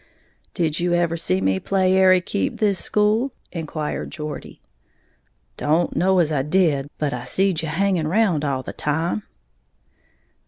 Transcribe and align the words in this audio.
"Did 0.55 0.79
you 0.79 0.95
ever 0.95 1.15
see 1.15 1.41
me 1.41 1.59
play 1.59 1.93
ary 1.95 2.21
keep 2.21 2.57
this 2.57 2.79
school?" 2.79 3.33
inquired 3.51 4.09
Geordie. 4.09 4.59
"Don't 5.57 5.95
know 5.95 6.17
as 6.17 6.31
I 6.31 6.41
did; 6.41 6.89
but 6.97 7.13
I 7.13 7.23
seed 7.23 7.61
you 7.61 7.67
hangin' 7.67 8.07
round 8.07 8.43
all 8.43 8.63
the 8.63 8.73
time." 8.73 9.21